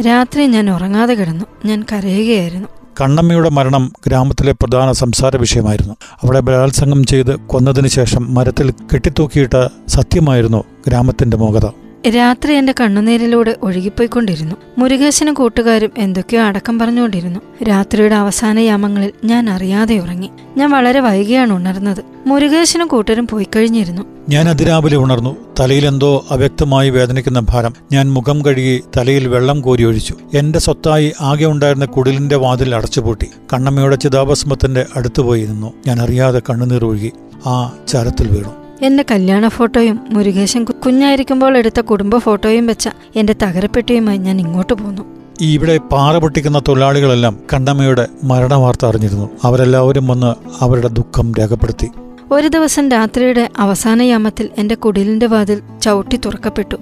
രാത്രി 0.08 0.48
ഞാൻ 0.48 0.70
ഉറങ്ങാതെ 0.70 1.14
കിടന്നു. 1.14 1.46
ഞാൻ 1.66 1.86
കരയുകയായിരുന്നു. 1.92 2.68
കണ്ണമ്മയുടെ 3.02 3.50
മരണം 3.50 3.94
ഗ്രാമത്തിലെ 4.08 4.52
പ്രധാന 4.52 4.92
സംസാര 4.92 5.38
വിഷയമായിരുന്നു. 5.38 5.94
അവളെ 6.24 6.40
ബലാത്സംഗം 6.40 7.04
ചെയ്ത് 7.04 7.40
കൊന്നതിന് 7.40 7.88
ശേഷം 7.88 8.34
മരത്തിൽ 8.34 8.72
കെട്ടിത്തൂക്കിയിട്ട 8.72 9.68
സത്യമായിരുന്നു 9.88 10.64
ഗ്രാമത്തിന്റെ 10.88 11.38
മോഹത 11.38 11.68
രാത്രി 12.10 12.54
എന്റെ 12.54 12.74
കണ്ണുനീരിലൂടെ 12.82 13.56
ഒഴുകിപ്പോയിക്കൊണ്ടിരുന്നു. 13.62 14.56
മുരുകേശനും 14.78 15.34
കൂട്ടുകാരും 15.34 15.92
എന്തൊക്കെയോ 15.98 16.42
അടക്കം 16.42 16.80
പറഞ്ഞുകൊണ്ടിരുന്നു. 16.80 17.40
രാത്രിയുടെ 17.64 18.16
അവസാന 18.16 18.60
യാമങ്ങളിൽ 18.60 19.12
ഞാൻ 19.26 19.50
അറിയാതെ 19.50 19.98
ഉറങ്ങി. 19.98 20.30
ഞാൻ 20.58 20.72
വളരെ 20.72 21.00
വൈകിയാണ് 21.00 21.54
ഉണർന്നത്. 21.54 22.04
മുരുകേശനും 22.26 22.88
കൂട്ടരും 22.88 23.28
പോയി 23.28 23.48
കഴിഞ്ഞിരുന്നു. 23.56 24.02
ഞാൻ 24.30 24.50
അതിരാവിലെ 24.50 24.98
ഉണർന്നു. 24.98 25.36
തലയിൽ 25.60 25.86
എന്തോ 25.86 26.26
അവ്യക്തമായി 26.30 26.90
വേദനിക്കുന്ന 26.90 27.40
ഭാരം. 27.40 27.74
ഞാൻ 27.92 28.14
മുഖം 28.14 28.46
കഴുകി 28.46 28.84
തലയിൽ 28.98 29.28
വെള്ളം 29.28 29.62
കോരി 29.62 29.84
ഒഴിച്ചു. 29.84 30.16
എന്റെ 30.34 30.60
സ്വത്തായി 30.60 31.14
ആകെ 31.22 31.46
ഉണ്ടായിരുന്ന 31.46 31.86
കുടിലിന്റെ 31.86 32.36
വാതിൽ 32.36 32.76
അടച്ചുപൂട്ടി. 32.76 33.28
കണ്ണമ്മയുടെ 33.54 33.96
ചിതാഭസ്മത്തിന്റെ 33.96 34.86
അടുത്തുപോയി 34.96 35.46
നിന്നു. 35.46 35.74
ഞാൻ 35.88 36.02
അറിയാതെ 36.02 36.42
കണ്ണുനീർ 36.50 36.86
ഒഴുകി. 36.86 37.12
ആ 37.46 37.74
ചരത്തിൽ 37.88 38.28
വീണു. 38.28 38.61
എന്റെ 38.82 39.06
കല്യാണ 39.12 39.48
ഫോട്ടോയും 39.48 40.00
മുരുകേശൻ 40.10 40.64
കുഞ്ഞായിരിക്കുമ്പോൾ 40.64 41.58
എടുത്ത 41.58 41.82
കുടുംബ 41.82 42.18
ഫോട്ടോയും 42.18 42.68
വെച്ച 42.68 42.90
എന്റെ 43.16 43.36
തകരപ്പെട്ടിയുമായി 43.44 44.18
ഞാൻ 44.18 44.40
ഇങ്ങോട്ട് 44.40 44.74
പോന്നു. 44.74 45.02
ഇവിടെ 45.42 45.78
പാറ 45.78 46.18
പൊട്ടിക്കുന്ന 46.18 46.62
തൊഴിലാളികളെല്ലാം 46.68 47.40
കണ്ണമ്മയുടെ 47.54 48.08
മരണവാർത്ത 48.24 48.86
അറിഞ്ഞിരുന്നു. 48.86 49.30
അവരെല്ലാവരും 49.44 50.08
വന്ന് 50.08 50.36
അവരുടെ 50.64 50.88
ദുഃഖം 50.88 51.34
രേഖപ്പെടുത്തി. 51.40 51.90
ഒരു 52.32 52.48
ദിവസം 52.48 52.92
രാത്രിയുടെ 52.92 53.50
അവസാന 53.58 54.02
യാമത്തിൽ 54.02 54.50
എന്റെ 54.58 54.76
കുടിലിന്റെ 54.76 55.26
വാതിൽ 55.26 55.62
ചവിട്ടി 55.82 56.18
തുറക്കപ്പെട്ടു. 56.18 56.76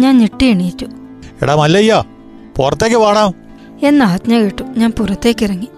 ഞാൻ 0.00 0.18
ഞെട്ടി 0.18 0.46
എണീറ്റു. 0.46 0.86
എടാ 1.42 1.54
മല്ലയ്യ 1.54 2.04
പുറത്തേക്ക് 2.56 2.96
വാടാ. 2.96 3.32
എന്ന 3.82 4.02
ആജ്ഞ 4.02 4.38
കേട്ടു. 4.38 4.62
ഞാൻ 4.76 4.90
പുറത്തേക്കിറങ്ങി. 4.90 5.68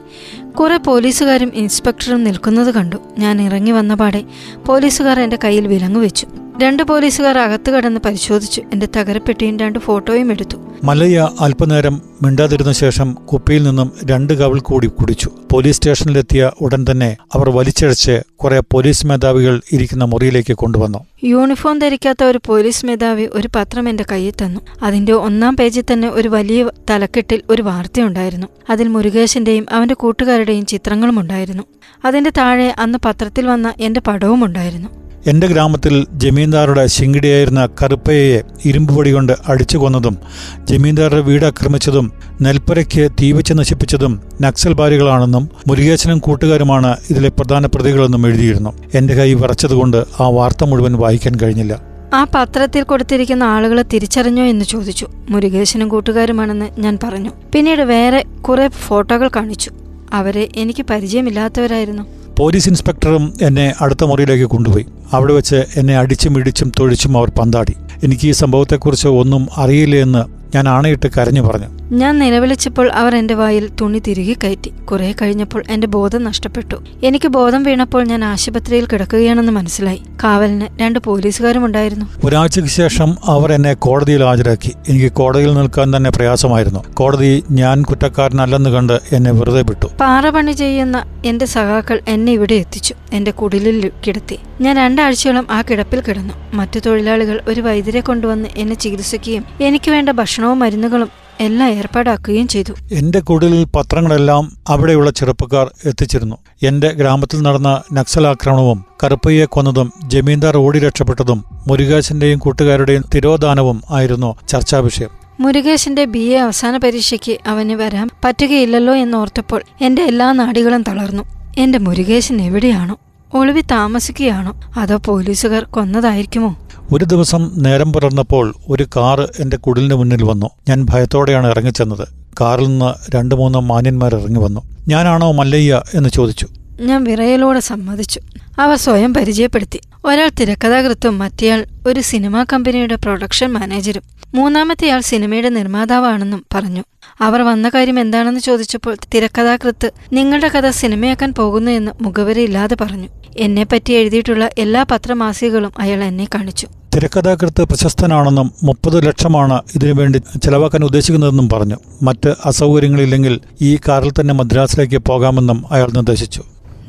കുറെ 0.61 0.77
പോലീസുകാരും 0.77 1.51
ഇൻസ്പെക്ടറും 1.55 2.25
നിൽക്കുന്നത് 2.25 2.75
കണ്ടു. 2.75 2.97
ഞാൻ 3.19 3.43
ഇറങ്ങി 3.43 3.71
വന്ന 3.71 3.95
പാടെ 3.95 4.25
പോലീസുകാർ 4.67 5.21
എന്റെ 5.21 5.39
കയ്യിൽ 5.45 5.67
വിലങ്ങു 5.67 6.01
വെച്ചു. 6.01 6.27
രണ്ട് 6.61 6.83
പോലീസുകാർ 6.83 7.39
അകത്ത് 7.39 7.71
കടന്ന് 7.71 8.01
പരിശോധിച്ചു. 8.05 8.63
എന്റെ 8.73 8.89
തകരപ്പെട്ടിയും 8.97 9.59
രണ്ട് 9.59 9.79
ഫോട്ടോയും 9.79 10.31
എടുത്തു. 10.31 10.57
മല്ലയ്യ 10.85 11.29
അല്പനേരം 11.41 12.03
മിണ്ടാതിരുന്ന 12.23 12.73
ശേഷം 12.73 13.13
കുപ്പിയിൽ 13.15 13.63
നിന്നും 13.63 13.93
രണ്ട് 14.05 14.33
കവിൾ 14.33 14.61
കൂടി 14.61 14.87
കുടിച്ചു. 14.87 15.31
പോലീസ് 15.53 15.77
സ്റ്റേഷനിലെത്തിയ 15.77 16.51
ഉടൻ 16.61 16.87
തന്നെ 16.91 17.17
അവർ 17.35 17.51
വലിച്ചഴച്ച് 17.51 18.23
കുറെ 18.37 18.61
പോലീസ് 18.61 19.07
മേധാവികൾ 19.07 19.61
ഇരിക്കുന്ന 19.73 20.05
മുറിയിലേക്ക് 20.05 20.53
കൊണ്ടുവന്നു. 20.53 20.99
യൂണിഫോം 21.25 21.79
ധരിക്കാത്ത 21.79 22.25
ഒരു 22.25 22.41
പോലീസ് 22.47 22.87
മേധാവി 22.87 23.29
ഒരു 23.33 23.49
പത്രം 23.57 23.89
എന്റെ 23.89 24.05
കയ്യിൽ 24.13 24.33
തന്നു. 24.45 24.61
അതിന്റെ 24.83 25.13
ഒന്നാം 25.13 25.57
പേജിൽ 25.57 25.85
തന്നെ 25.93 26.09
ഒരു 26.09 26.29
വലിയ 26.29 26.71
തലക്കെട്ടിൽ 26.91 27.43
ഒരു 27.51 27.63
വാർത്തയുണ്ടായിരുന്നു. 27.63 28.47
അതിൽ 28.71 28.89
മുരുകേശന്റെയും 28.89 29.67
അവന്റെ 29.73 29.95
കൂട്ടുകാരുടെയും 29.95 30.67
ചിത്രങ്ങളും 30.67 31.21
ഉണ്ടായിരുന്നു 31.21 31.63
അതിന്റെ 32.05 32.31
താഴെ 32.39 32.75
അന്ന് 32.79 32.99
പത്രത്തിൽ 33.05 33.47
വന്ന 33.47 33.75
എന്റെ 33.81 34.01
പടവും 34.01 34.45
ഉണ്ടായിരുന്നു 34.45 34.89
എന്റെ 35.27 35.47
ഗ്രാമത്തിൽ 35.47 36.07
ജമീന്ദാറുടെ 36.13 36.87
ശിങ്കിടിയായിരുന്ന 36.87 37.69
കറുപ്പയെ 37.83 38.43
ഇരുമ്പുപൊടി 38.65 39.11
കൊണ്ട് 39.11 39.33
അടിച്ചു 39.49 39.79
കൊന്നതും 39.79 40.19
ജമീന്ദാറുടെ 40.65 41.21
വീട് 41.21 41.45
ആക്രമിച്ചതും 41.45 42.13
നെൽപ്പുരയ്ക്ക് 42.43 43.09
തീവച്ച് 43.23 43.55
നശിപ്പിച്ചതും 43.55 44.23
നക്സൽബാരികളാണെന്നും 44.41 45.49
മുരുകേശനും 45.69 46.19
കൂട്ടുകാരുമാണ് 46.19 46.97
ഇതിലെ 47.11 47.29
പ്രധാന 47.29 47.67
പ്രതികളെന്നും 47.67 48.27
എഴുതിയിരുന്നു. 48.27 48.73
എന്റെ 48.95 49.15
കൈ 49.15 49.35
വിറച്ചതുകൊണ്ട് 49.35 50.05
ആ 50.21 50.29
വാർത്ത 50.29 50.65
മുഴുവൻ 50.65 50.93
വായിക്കാൻ 50.93 51.35
കഴിഞ്ഞില്ല. 51.43 51.83
ആ 52.15 52.27
പത്രത്തിൽ 52.35 52.83
കൊടുത്തിരിക്കുന്ന 52.83 53.43
ആളുകളെ 53.43 53.83
തിരിച്ചറിഞ്ഞോ 53.83 54.45
എന്ന് 54.45 54.65
ചോദിച്ചു. 54.65 55.07
മുരുകേശനും 55.31 55.89
കൂട്ടുകാരുമാണെന്ന് 55.89 56.81
ഞാൻ 56.81 56.99
പറഞ്ഞു. 57.03 57.31
പിന്നീട് 57.55 57.83
വേറെ 57.83 58.25
കുറെ 58.49 58.69
ഫോട്ടോകൾ 58.69 59.29
കാണിച്ചു. 59.37 59.71
അവരെ 60.13 60.49
എനിക്ക് 60.57 60.87
പരിചയമില്ലാത്തവരായിരുന്നു. 60.91 62.18
പോലീസ് 62.39 62.69
ഇൻസ്പെക്ടറും 62.69 63.33
എന്നെ 63.43 63.75
അടുത്ത 63.81 64.05
മുറിയിലേക്ക് 64.05 64.45
കൊണ്ടുപോയി. 64.45 64.87
അവിടെ 65.13 65.33
വെച്ച് 65.33 65.65
എന്നെ 65.77 65.99
അടിച്ചും 65.99 66.39
ഇടിച്ചും 66.39 66.73
തൊഴിച്ചും 66.81 67.19
അവർ 67.19 67.31
പന്താടി. 67.31 67.75
എനിക്ക് 68.05 68.29
ഈ 68.29 68.31
സംഭവത്തെക്കുറിച്ച് 68.31 69.09
ഒന്നും 69.09 69.49
അറിയില്ല 69.57 69.97
എന്ന് 69.97 70.38
ഞാൻ 70.55 70.69
ആണയിട്ട് 70.69 71.07
കരഞ്ഞു 71.17 71.41
പറഞ്ഞു. 71.41 71.67
ഞാൻ 71.93 72.19
നിലവിളിച്ചപ്പോൾ 72.19 72.93
അവർ 72.93 73.17
എന്റെ 73.17 73.35
വായിൽ 73.35 73.71
തുണി 73.81 73.99
തിരികെ 73.99 74.35
കയറ്റി. 74.45 74.71
കുറെ 74.85 75.15
കഴിഞ്ഞപ്പോൾ 75.23 75.63
എന്റെ 75.71 75.87
ബോധം 75.87 76.25
നഷ്ടപ്പെട്ടു. 76.25 76.77
എനിക്ക് 77.03 77.29
ബോധം 77.29 77.63
വീണപ്പോൾ 77.63 78.05
ഞാൻ 78.05 78.25
ആശുപത്രിയിൽ 78.25 78.87
കിടക്കുകയാണെന്ന് 78.87 79.53
മനസ്സിലായി. 79.53 80.03
കാവലിന് 80.25 80.67
രണ്ട് 80.81 80.99
പോലീസുകാരും 80.99 81.65
ഉണ്ടായിരുന്നു 81.65 82.07
ഒരാഴ്ചയ്ക്ക് 82.25 82.71
ശേഷം 82.71 83.17
അവർ 83.25 83.53
എന്നെ 83.53 83.73
കോടതിയിൽ 83.75 84.23
ഹാജരാക്കി. 84.25 84.73
എനിക്ക് 84.89 85.13
കോടതിയിൽ 85.13 85.55
നിൽക്കാൻ 85.55 85.97
തന്നെ 85.97 86.11
പ്രയാസമായിരുന്നു. 86.11 86.85
കോടതി 86.95 87.43
ഞാൻ 87.51 87.83
കുറ്റക്കാരനല്ലെന്ന് 87.83 88.71
കണ്ട് 88.71 89.01
എന്നെ 89.13 89.31
വെറുതെ 89.31 89.63
വിട്ടു. 89.63 89.87
പാറ 90.01 90.29
പണി 90.29 90.53
ചെയ്യുന്ന 90.53 91.05
എന്റെ 91.25 91.45
സഖാക്കൾ 91.45 92.01
എന്നെ 92.09 92.33
ഇവിടെ 92.33 92.55
എത്തിച്ചു. 92.55 92.95
എന്റെ 93.13 93.31
കുടിലിൽ 93.31 93.91
കിടത്തി. 94.07 94.39
ഞാൻ 94.61 94.77
രണ്ടാഴ്ചയോളം 94.77 95.47
ആ 95.51 95.63
കിടപ്പിൽ 95.63 96.01
കിടന്നു. 96.01 96.35
മറ്റു 96.55 96.79
തൊഴിലാളികൾ 96.79 97.41
ഒരു 97.49 97.61
വൈദ്യരെ 97.61 98.01
കൊണ്ടുവന്ന് 98.01 98.49
എന്നെ 98.57 98.75
ചികിത്സിക്കുകയും 98.75 99.45
എനിക്ക് 99.61 99.91
വേണ്ട 99.91 100.09
ഭക്ഷണവും 100.39 100.59
മരുന്നുകളും 100.59 101.09
എല്ലാം 101.41 101.69
ഏർപ്പാടാക്കുകയും 101.71 102.49
ചെയ്തു. 102.49 102.73
എന്റെ 102.93 103.21
കൂടുതലിൽ 103.21 103.63
പത്രങ്ങളെല്ലാം 103.77 104.45
അവിടെയുള്ള 104.69 105.11
ചെറുപ്പക്കാർ 105.11 105.67
എത്തിച്ചിരുന്നു. 105.85 106.37
എന്റെ 106.63 106.89
ഗ്രാമത്തിൽ 106.89 107.39
നടന്ന 107.43 107.71
നക്സൽ 107.93 108.27
ആക്രമണവും 108.27 108.79
കറുപ്പയ്യെ 109.05 109.47
കൊന്നതും 109.47 109.89
ജമീന്ദാർ 110.07 110.57
ഓടി 110.57 110.79
രക്ഷപ്പെട്ടതും 110.79 111.41
മുരുകാശന്റെയും 111.69 112.39
കൂട്ടുകാരുടെയും 112.39 113.05
തിരോധാനവും 113.15 113.81
ആയിരുന്നു 113.91 114.31
ചർച്ചാ 114.49 114.79
വിഷയം 114.79 115.13
മുരുകേശന്റെ 115.41 116.05
ബി 116.15 116.25
എ 116.29 116.39
അവസാന 116.39 116.77
പരീക്ഷയ്ക്ക് 116.77 117.37
അവന് 117.47 117.73
വരാൻ 117.73 118.07
പറ്റുകയില്ലല്ലോ 118.25 118.95
എന്നോർത്തപ്പോൾ 118.95 119.61
എന്റെ 119.81 120.03
എല്ലാ 120.03 120.29
നാടികളും 120.33 120.85
തളർന്നു. 120.89 121.25
എന്റെ 121.59 121.79
മുരുകേശൻ 121.79 122.39
എവിടെയാണോ? 122.41 122.97
ഒളിവി 123.35 123.63
താമസിക്കുകയാണോ? 123.73 124.53
അതോ 124.77 124.97
പോലീസുകാർ 125.07 125.65
കൊന്നതായിരിക്കുമോ? 125.75 126.51
ഒരു 126.93 127.05
ദിവസം 127.05 127.51
നേരം 127.57 127.93
പുലർന്നപ്പോൾ 127.93 128.55
ഒരു 128.69 128.87
കാറ് 128.97 129.21
എന്റെ 129.21 129.57
കുടിലിന് 129.57 129.95
മുന്നിൽ 129.95 130.25
വന്നു. 130.25 130.51
ഞാൻ 130.69 130.87
ഭയത്തോടെയാണ് 130.91 131.47
ഇറങ്ങിച്ചെന്നത്. 131.47 132.09
കാറിൽ 132.41 132.67
നിന്ന് 132.67 133.11
രണ്ടു 133.17 133.35
മൂന്ന് 133.35 133.59
മാന്യന്മാർ 133.59 134.15
ഇറങ്ങി 134.15 134.41
വന്നു. 134.41 134.61
ഞാനാണോ 134.89 135.33
മല്ലയ്യ? 135.33 135.83
എന്ന് 135.95 136.09
ചോദിച്ചു. 136.09 136.47
ഞാൻ 136.81 137.05
വിറയലോടെ 137.05 137.61
സമ്മതിച്ചു. 137.61 138.21
അവ 138.59 138.75
സ്വയം 138.75 139.15
പരിചയപ്പെടുത്തി. 139.15 139.81
ഒരാൾ 140.05 140.29
തിരക്കഥാകൃത്തും 140.29 141.19
മറ്റേയാൾ 141.19 141.67
ഒരു 141.87 142.01
സിനിമാ 142.01 142.45
കമ്പനിയുടെ 142.53 142.95
പ്രൊഡക്ഷൻ 142.95 143.53
മാനേജരും. 143.53 144.03
മൂന്നാമത്തെയാൾ 144.35 145.01
സിനിമയുടെ 145.01 145.49
നിർമ്മാതാവാണെന്നും 145.49 146.47
പറഞ്ഞു. 146.55 146.83
അവർ 147.21 147.43
വന്ന 147.43 147.69
കാര്യം 147.69 148.01
എന്താണെന്ന് 148.01 148.41
ചോദിച്ചപ്പോൾ 148.41 148.97
തിരക്കഥാകൃത്ത് 149.15 149.93
നിങ്ങളുടെ 150.13 150.49
കഥ 150.49 150.71
സിനിമയാക്കാൻ 150.71 151.35
പോകുന്നു 151.35 151.71
എന്ന് 151.71 151.93
മുഖവരയില്ലാതെ 152.01 152.77
പറഞ്ഞു. 152.81 153.09
എന്നെപ്പറ്റി 153.37 153.93
എഴുതിയിട്ടുള്ള 153.93 154.51
എല്ലാ 154.59 154.83
പത്രമാസികകളും 154.91 155.73
അയാൾ 155.79 156.05
എന്നെ 156.05 156.29
കാണിച്ചു. 156.35 156.69
തിരക്കഥാകൃത്ത് 156.97 157.63
പ്രശസ്തനാണെന്നും 157.63 158.53
മുപ്പത് 158.63 159.07
ലക്ഷമാണ് 159.07 159.63
ഇതിനുവേണ്ടി 159.75 160.19
ചെലവാക്കാൻ 160.19 160.85
ഉദ്ദേശിക്കുന്നതെന്നും 160.85 161.49
പറഞ്ഞു. 161.49 161.75
മറ്റ് 162.03 162.35
അസൗകര്യങ്ങളില്ലെങ്കിൽ 162.45 163.41
ഈ 163.61 163.79
കാറിൽ 163.89 164.11
തന്നെ 164.11 164.35
മദ്രാസിലേക്ക് 164.35 164.99
പോകാമെന്നും 164.99 165.65
അയാൾ 165.71 165.91
നിർദ്ദേശിച്ചു. 165.91 166.43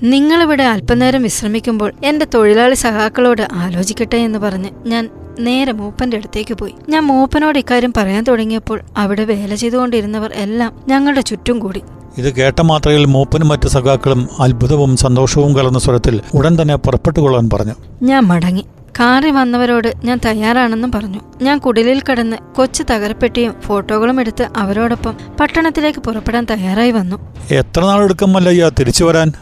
നിങ്ങളിവിടെ 0.03 0.63
അല്പനേരം 0.63 1.23
വിശ്രമിക്കുമ്പോൾ 1.23 1.93
എന്റെ 2.03 2.27
തൊഴിലാളി 2.33 2.73
സഹാക്കളോട് 2.73 3.47
ആലോചിക്കട്ടെ 3.53 4.17
എന്ന് 4.17 4.39
പറഞ്ഞ് 4.39 4.69
ഞാൻ 4.87 5.09
നേരെ 5.39 5.71
മൂപ്പന്റെ 5.71 6.17
അടുത്തേക്ക് 6.17 6.53
പോയി. 6.53 6.73
ഞാൻ 6.89 7.03
മൂപ്പനോട് 7.03 7.59
ഇക്കാര്യം 7.59 7.93
പറയാൻ 7.97 8.23
തുടങ്ങിയപ്പോൾ 8.23 8.81
അവിടെ 8.97 9.25
വേല 9.25 9.55
ചെയ്തുകൊണ്ടിരുന്നവർ 9.55 10.31
എല്ലാം 10.35 10.73
ഞങ്ങളുടെ 10.87 11.21
ചുറ്റും 11.21 11.59
കൂടി. 11.59 11.81
ഇത് 12.17 12.33
കേട്ട 12.33 12.61
മാത്രയിൽ 12.61 13.05
മൂപ്പനും 13.05 13.47
മറ്റു 13.47 13.67
സഖാക്കളും 13.67 14.29
അത്ഭുതവും 14.39 14.97
സന്തോഷവും 14.97 15.57
കലർന്ന 15.57 15.79
സ്വരത്തിൽ 15.79 16.21
ഉടൻ 16.33 16.61
തന്നെ 16.61 16.75
പുറപ്പെട്ടുകൊള്ളാൻ 16.75 17.49
പറഞ്ഞു. 17.53 17.73
ഞാൻ 18.01 18.23
മടങ്ങി. 18.23 18.65
കാറിൽ 18.99 19.31
വന്നവരോട് 19.31 19.93
ഞാൻ 20.03 20.19
തയ്യാറാണെന്നും 20.25 20.91
പറഞ്ഞു. 20.91 21.19
ഞാൻ 21.41 21.57
കുടിലിൽ 21.57 22.01
കടന്ന് 22.11 22.37
കൊച്ചു 22.55 22.83
തകരപ്പെട്ടിയും 22.83 23.61
ഫോട്ടോകളും 23.61 24.19
എടുത്ത് 24.19 24.47
അവരോടൊപ്പം 24.57 25.13
പട്ടണത്തിലേക്ക് 25.39 25.99
പുറപ്പെടാൻ 25.99 26.47
തയ്യാറായി 26.51 26.91
വന്നു. 26.91 27.35
എത്ര 27.51 27.81
നാളെടുക്കും 27.81 28.33
മല്ലയ്യ 28.33 28.71
തിരിച്ചു 28.79 29.03
വരാൻ? 29.03 29.33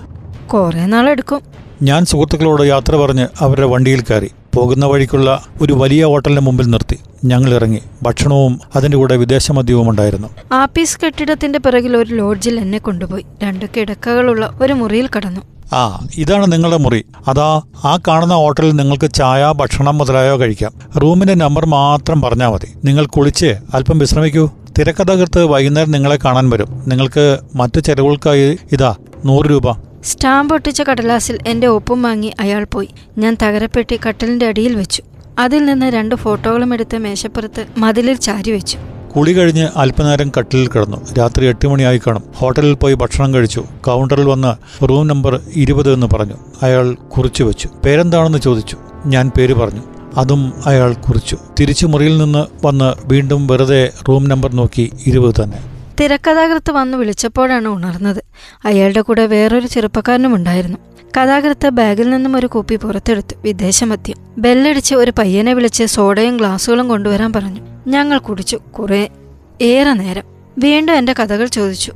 കുറെ 0.53 0.85
നാളെടുക്കും. 0.85 1.41
ഞാൻ 1.81 2.05
സുഹൃത്തുക്കളോട് 2.05 2.63
യാത്ര 2.63 2.95
പറഞ്ഞ് 2.95 3.27
അവരുടെ 3.39 3.67
വണ്ടിയിൽ 3.67 4.01
കയറി. 4.01 4.31
പോകുന്ന 4.55 4.85
വഴിക്കുള്ള 4.85 5.45
ഒരു 5.61 5.73
വലിയ 5.73 6.05
ഹോട്ടലിന് 6.05 6.39
മുമ്പിൽ 6.39 6.65
നിർത്തി. 6.65 6.99
ഞങ്ങൾ 7.23 7.53
ഇറങ്ങി 7.53 7.79
ഭക്ഷണവും 8.03 8.59
അതിന്റെ 8.75 8.97
കൂടെ 8.97 9.15
വിദേശ 9.15 9.51
മദ്യവും 9.51 9.89
ഉണ്ടായിരുന്നു. 9.89 10.27
ആപ്പീസ് 10.51 10.99
കെട്ടിടത്തിന്റെ 11.05 11.59
പിറകിൽ 11.59 11.97
ഒരു 11.97 12.15
ലോഡ്ജിൽ 12.15 12.59
എന്നെ 12.59 12.77
കൊണ്ടുപോയി. 12.77 13.25
രണ്ട് 13.43 13.65
കിടക്കകളുള്ള 13.77 14.57
ഒരു 14.61 14.73
മുറിയിൽ 14.73 15.09
കടന്നു. 15.17 15.41
ആ 15.75 16.07
ഇതാണ് 16.17 16.51
നിങ്ങളുടെ 16.51 16.77
മുറി. 16.77 17.05
അതാ 17.27 17.61
ആ 17.85 17.99
കാണുന്ന 18.07 18.33
ഹോട്ടലിൽ 18.33 18.71
നിങ്ങൾക്ക് 18.71 19.13
ചായ 19.13 19.53
ഭക്ഷണം 19.55 19.97
മുതലായോ 19.97 20.39
കഴിക്കാം. 20.39 20.73
റൂമിന്റെ 20.97 21.33
നമ്പർ 21.33 21.65
മാത്രം 21.65 22.21
പറഞ്ഞാൽ 22.21 22.49
മതി. 22.49 22.67
നിങ്ങൾ 22.85 23.05
കുളിച്ച് 23.05 23.55
അല്പം 23.73 23.97
വിശ്രമിക്കൂ. 23.97 24.49
തിരക്കഥകൃത്ത് 24.79 25.45
വൈകുന്നേരം 25.45 25.91
നിങ്ങളെ 25.91 26.19
കാണാൻ 26.25 26.49
വരും. 26.49 26.83
നിങ്ങൾക്ക് 26.87 27.39
മറ്റു 27.55 27.79
ചെലവുകൾക്കായി 27.79 28.57
ഇതാ 28.71 28.95
നൂറ് 29.25 29.45
രൂപ. 29.45 29.71
സ്റ്റാമ്പ് 30.03 30.53
ഒട്ടിച്ച 30.53 30.81
കടലാസിൽ 30.81 31.37
എന്റെ 31.47 31.67
ഒപ്പും 31.67 32.01
വാങ്ങി 32.01 32.33
അയാൾ 32.39 32.67
പോയി. 32.73 32.89
ഞാൻ 33.17 33.37
തകരപ്പെട്ടി 33.43 33.99
കട്ടലിന്റെ 34.07 34.47
അടിയിൽ 34.47 34.75
വെച്ചു. 34.75 35.03
അതിൽ 35.39 35.65
നിന്ന് 35.65 35.85
രണ്ട് 35.85 36.15
ഫോട്ടോകളും 36.15 36.73
എടുത്ത് 36.73 36.97
മേശപ്പുറത്ത് 36.97 37.65
മതിലിൽ 37.77 38.15
ചാരി 38.15 38.51
വെച്ചു. 38.51 38.77
കുളി 39.15 39.33
കഴിഞ്ഞ് 39.33 39.67
അല്പനേരം 39.75 40.31
കട്ടിലിൽ 40.39 40.67
കിടന്നു. 40.67 40.97
രാത്രി 41.17 41.45
എട്ട് 41.45 41.67
മണിയായി 41.67 41.97
കാണും. 41.97 42.23
ഹോട്ടലിൽ 42.35 42.73
പോയി 42.73 42.93
ഭക്ഷണം 42.93 43.33
കഴിച്ചു. 43.33 43.63
കൗണ്ടറിൽ 43.81 44.25
വന്ന് 44.25 44.83
റൂം 44.89 45.07
നമ്പർ 45.07 45.41
ഇരുപത് 45.55 45.93
എന്ന് 45.93 46.07
പറഞ്ഞു. 46.07 46.37
അയാൾ 46.61 46.93
കുറിച്ചു 46.93 47.43
വെച്ചു. 47.43 47.69
പേരെന്താണെന്ന് 47.85 48.37
ചോദിച്ചു. 48.37 48.77
ഞാൻ 49.05 49.31
പേര് 49.37 49.53
പറഞ്ഞു. 49.53 49.81
അതും 50.17 50.53
അയാൾ 50.65 50.93
കുറിച്ചു. 50.93 51.37
തിരിച്ചു 51.59 51.85
മുറിയിൽ 51.85 52.17
നിന്ന് 52.17 52.65
വന്ന് 52.65 52.93
വീണ്ടും 53.07 53.47
വെറുതെ 53.47 53.89
റൂം 54.09 54.29
നമ്പർ 54.29 54.55
നോക്കി 54.55 54.91
ഇരുപത് 55.07 55.35
തന്നെ. 55.43 55.76
തിരക്കഥാകൃത്ത് 55.99 56.71
വന്ന് 56.71 56.97
വിളിച്ചപ്പോഴാണ് 56.97 57.67
ഉണർന്നത്. 57.67 58.23
അയാളുടെ 58.65 59.01
കൂടെ 59.01 59.25
വേറൊരു 59.25 59.67
ചെറുപ്പക്കാരനും 59.67 60.35
ഉണ്ടായിരുന്നു. 60.35 60.77
കഥാകൃത്ത് 61.17 61.69
ബാഗിൽ 61.69 62.09
നിന്നും 62.09 62.35
ഒരു 62.35 62.47
കുപ്പി 62.47 62.75
പുറത്തെടുത്തു 62.75 63.35
വിദേശമദ്യം 63.41 64.15
ബെല്ലടിച്ച് 64.37 64.95
ഒരു 64.95 65.11
പയ്യനെ 65.19 65.53
വിളിച്ച് 65.53 65.83
സോഡയും 65.83 66.37
ഗ്ലാസുകളും 66.37 66.87
കൊണ്ടുവരാൻ 66.87 67.33
പറഞ്ഞു. 67.33 67.61
ഞങ്ങൾ 67.87 68.17
കുടിച്ചു 68.17 68.59
കുറെ 68.79 69.09
ഏറെ 69.61 69.93
നേരം. 69.93 70.23
വീണ്ടും 70.57 70.93
എന്റെ 70.97 71.13
കഥകൾ 71.13 71.45
ചോദിച്ചു. 71.45 71.93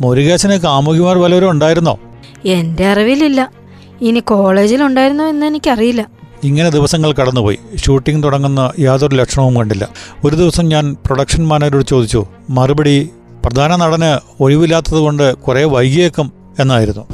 മുരുകേശന് 0.00 0.56
കാമുകിമാർ 0.56 1.18
വല്ലവരും 1.18 1.50
ഉണ്ടായിരുന്നോ? 1.50 1.98
എന്റെ 2.44 2.86
അറിവിലില്ല. 2.86 3.52
ഇനി 4.00 4.20
കോളേജിൽ 4.20 4.82
ഉണ്ടായിരുന്നോ 4.82 5.24
എന്ന് 5.28 5.46
എനിക്കറിയില്ല. 5.46 6.17
ഇങ്ങനെ 6.44 6.70
ദിവസങ്ങൾ 6.70 7.12
കടന്നുപോയി. 7.12 7.58
ഷൂട്ടിംഗ് 7.76 8.22
തുടങ്ങുന്ന 8.22 8.72
യാതൊരു 8.78 9.16
ലക്ഷണവും 9.16 9.56
കണ്ടില്ല. 9.56 9.88
ഒരു 10.24 10.36
ദിവസം 10.36 10.68
ഞാൻ 10.68 10.96
പ്രൊഡക്ഷൻ 11.06 11.48
മാനേജരോട് 11.48 11.84
ചോദിച്ചു 11.84 12.26
മറുപടി 12.50 13.10
പ്രധാന 13.44 13.76
നടന് 13.76 14.42
ഒഴിവില്ലാത്തത് 14.42 14.96
കൊണ്ട് 14.96 15.34
കുറെ 15.34 15.64
വൈകിയേക്കും 15.64 16.32
എന്നായിരുന്നു. 16.60 17.06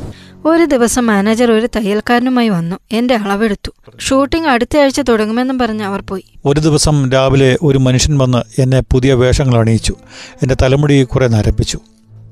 ഒരു 0.44 0.64
ദിവസം 0.64 1.06
മാനേജർ 1.06 1.52
ഒരു 1.52 1.68
തയ്യൽക്കാരനുമായി 1.76 2.48
വന്നു. 2.48 2.76
എന്റെ 2.92 3.14
അളവെടുത്തു. 3.14 3.70
ഷൂട്ടിംഗ് 4.00 4.48
അടുത്ത 4.48 4.76
ആഴ്ച 4.76 5.00
തുടങ്ങുമെന്നും 5.00 5.58
പറഞ്ഞ് 5.58 5.82
അവർ 5.82 6.02
പോയി. 6.08 6.24
ഒരു 6.44 6.60
ദിവസം 6.60 7.10
രാവിലെ 7.10 7.58
ഒരു 7.62 7.78
മനുഷ്യൻ 7.78 8.18
വന്ന് 8.18 8.60
എന്നെ 8.60 8.80
പുതിയ 8.80 9.14
വേഷങ്ങൾ 9.14 9.58
അണിയിച്ചു. 9.58 9.94
എന്റെ 10.42 10.56
തലമുടി 10.62 11.02
കുറെ 11.02 11.28
നരപ്പിച്ചു. 11.28 11.78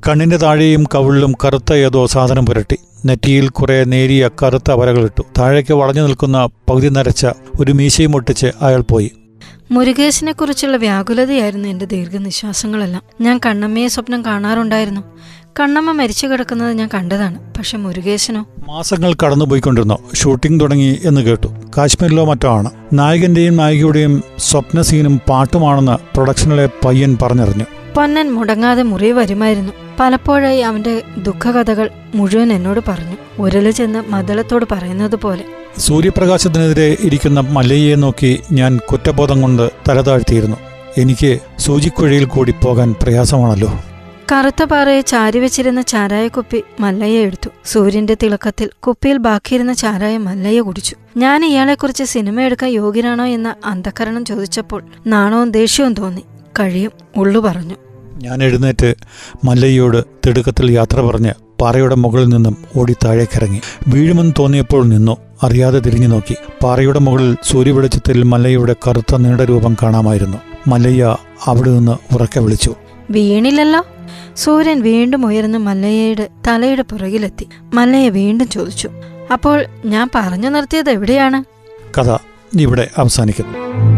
കണ്ണിന്റെ 0.09 0.37
താഴെയും 0.37 0.85
കവിളിലും 0.95 1.35
കറുത്ത 1.45 1.73
ഏതോ 1.73 2.07
സാധനം 2.07 2.47
പുരട്ടി. 2.47 2.77
നെറ്റിയിൽ 3.07 3.49
കുറെ 3.49 3.85
നേരിയ 3.85 4.31
കറുത്ത 4.43 4.71
വരകളിട്ടു. 4.71 5.23
താഴേക്ക് 5.39 5.75
വളഞ്ഞു 5.75 6.03
നിൽക്കുന്ന 6.03 6.47
പകുതി 6.71 6.89
നരച്ച 6.89 7.27
ഒരു 7.61 7.73
മീശയും 7.73 8.17
ഒട്ടിച്ച് 8.17 8.47
അയാൾ 8.61 8.81
പോയി. 8.81 9.11
മുരുകേശിനെ 9.71 10.33
കുറിച്ചുള്ള 10.33 10.77
വ്യാകുലതയായിരുന്നു 10.77 11.69
എന്റെ 11.69 11.85
ദീർഘനിശ്വാസങ്ങളെല്ലാം. 11.85 13.03
ഞാൻ 13.21 13.41
കണ്ണമ്മയെ 13.47 13.89
സ്വപ്നം 13.89 14.25
കാണാറുണ്ടായിരുന്നു. 14.25 15.01
കണ്ണമ്മ 15.61 15.93
മരിച്ചു 15.93 16.27
കിടക്കുന്നത് 16.27 16.73
ഞാൻ 16.73 16.89
കണ്ടതാണ്. 16.95 17.55
പക്ഷെ 17.59 17.79
മുരുകേശനോ? 17.79 18.47
മാസങ്ങൾ 18.69 19.15
കടന്നുപോയിക്കൊണ്ടിരുന്നു. 19.15 19.99
ഷൂട്ടിംഗ് 20.15 20.61
തുടങ്ങി 20.61 20.99
എന്ന് 21.05 21.21
കേട്ടു. 21.21 21.47
കാശ്മീരിലോ 21.79 22.25
മറ്റോ 22.25 22.49
ആണ്. 22.49 22.71
നായകന്റെയും 22.93 23.57
നായികയുടെയും 23.57 24.23
സ്വപ്ന 24.39 24.83
സീനും 24.83 25.21
പാട്ടുമാണെന്ന് 25.29 26.15
പ്രൊഡക്ഷനിലെ 26.15 26.69
പയ്യൻ 26.85 27.19
പറഞ്ഞറിഞ്ഞു. 27.23 27.65
പൊന്നൻ 27.97 28.33
മുടങ്ങാതെ 28.33 28.83
മുറി 28.83 29.13
വരുമായിരുന്നു. 29.13 29.73
പലപ്പോഴായി 30.01 30.61
അവന്റെ 30.61 31.03
ദുഃഖകഥകൾ 31.19 31.91
മുഴുവൻ 32.15 32.53
എന്നോട് 32.53 32.81
പറഞ്ഞു. 32.89 33.17
ഉരൽ 33.39 33.71
ചെന്ന് 33.71 34.03
മദളത്തോട് 34.09 34.65
പറയുന്നത് 34.73 35.17
പോലെ. 35.17 35.45
സൂര്യപ്രകാശത്തിനെതിരെ 35.79 36.97
ഇരിക്കുന്ന 37.01 37.41
മല്ലയ്യെ 37.41 37.95
നോക്കി 37.97 38.41
ഞാൻ 38.53 38.81
കുറ്റബോധം 38.91 39.43
കൊണ്ട് 39.43 39.71
തലതാഴ്ത്തിയിരുന്നു. 39.89 40.57
എനിക്ക് 40.99 41.39
സൂചിക്കുഴയിൽ 41.59 42.25
കൂടി 42.25 42.55
പോകാൻ 42.65 42.95
പ്രയാസമാണല്ലോ. 43.03 43.81
കറുത്ത 44.33 44.65
പാറയെ 44.65 45.01
ചാരി 45.01 45.39
വെച്ചിരുന്ന 45.39 45.83
ചാരായ 45.83 46.29
കുപ്പി 46.29 46.65
മല്ലയ്യ 46.81 47.19
എടുത്തു. 47.19 47.49
സൂര്യന്റെ 47.65 48.17
തിളക്കത്തിൽ 48.23 48.71
കുപ്പിയിൽ 48.81 49.17
ബാക്കിയിരുന്ന 49.17 49.73
ചാരായ 49.73 50.17
മല്ലയ്യ 50.17 50.61
കുടിച്ചു. 50.61 50.97
ഞാൻ 51.17 51.45
ഇയാളെക്കുറിച്ച് 51.45 52.05
സിനിമ 52.05 52.41
എടുക്കാൻ 52.41 52.71
യോഗ്യനാണോ 52.71 53.25
എന്ന 53.25 53.55
അന്ധകരണം 53.65 54.25
ചോദിച്ചപ്പോൾ 54.25 54.83
നാണവും 55.07 55.51
ദേഷ്യവും 55.51 55.95
തോന്നി. 55.95 56.25
കഴിയും. 56.61 56.93
ഉള്ളു 57.17 57.41
പറഞ്ഞു. 57.41 57.75
ഞാൻ 58.23 58.43
എഴുന്നേറ്റ് 58.43 58.95
മല്ലയ്യോട് 59.45 60.05
തിടുക്കത്തിൽ 60.27 60.73
യാത്ര 60.73 61.01
പറഞ്ഞ് 61.01 61.33
പാറയുടെ 61.61 61.95
മുകളിൽ 61.95 62.29
നിന്നും 62.29 62.57
ഓടി 62.77 62.97
താഴേക്കിറങ്ങി. 63.05 63.61
വീഴുമെന്ന് 63.89 64.33
തോന്നിയപ്പോൾ 64.39 64.85
നിന്നു. 64.85 65.17
അറിയാതെ 65.43 65.81
തിരിഞ്ഞു 65.81 66.07
നോക്കി. 66.09 66.37
പാറയുടെ 66.63 66.99
മുകളിൽ 66.99 67.37
സൂര്യവെളിച്ചത്തിൽ 67.43 68.23
മല്ലയുടെ 68.23 68.77
കറുത്ത 68.89 69.17
നീണ്ട 69.17 69.41
രൂപം 69.41 69.77
കാണാമായിരുന്നു. 69.83 70.39
മല്ലയ്യ 70.67 71.17
അവിടെ 71.45 71.71
നിന്ന് 71.71 72.15
ഉറക്കെ 72.15 72.41
വിളിച്ചു. 72.41 72.75
വീണില്ലല്ലോ? 73.11 73.87
സൂര്യൻ 74.37 74.81
വീണ്ടും 74.81 75.27
ഉയർന്ന് 75.27 75.59
മല്ലയ്യയുടെ 75.59 76.29
തലയുടെ 76.49 76.83
പുറകിലെത്തി. 76.83 77.49
മല്ലയ്യ 77.75 78.09
വീണ്ടും 78.09 78.49
ചോദിച്ചു. 78.49 78.91
അപ്പോൾ 79.33 79.65
ഞാൻ 79.85 80.09
പറഞ്ഞു 80.15 80.49
നിർത്തിയത് 80.49 80.91
എവിടെയാണ്? 80.91 81.45
കഥ 81.99 82.17
ഇവിടെ 82.61 82.91
അവസാനിക്കുന്നു. 82.97 83.92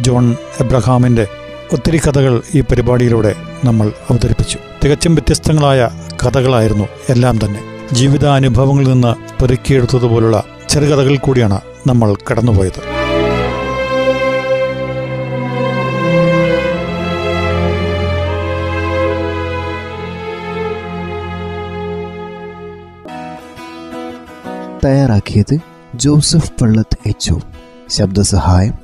ജോൺ 0.00 0.36
എബ്രഹാമിന്റെ 0.60 1.26
ഒത്തിരി 1.72 1.96
കഥകൾ 1.96 2.42
ഈ 2.54 2.60
പരിപാടിയിലൂടെ 2.60 3.34
നമ്മൾ 3.64 3.92
അവതരിപ്പിച്ചു. 4.10 4.58
തികച്ചും 4.84 5.14
വ്യത്യസ്തങ്ങളായ 5.14 5.90
കഥകളായിരുന്നു 6.26 6.88
എല്ലാം 7.08 7.38
തന്നെ. 7.44 7.60
ജീവിതാനുഭവങ്ങളിൽ 7.92 8.92
നിന്ന് 8.92 9.42
പെറുക്കിയെടുത്തതുപോലുള്ള 9.42 10.44
ചെറുകഥകളിൽ 10.68 11.16
കൂടിയാണ് 11.16 11.60
നമ്മൾ 11.86 12.16
കടന്നുപോയത്. 12.30 13.04
തയ്യാറാക്കിയത് 24.84 25.58
ജോസഫ് 25.94 26.52
പള്ളത്ത് 26.62 26.98
എച്ച് 27.06 27.34
ശബ്ദസഹായം 27.90 28.83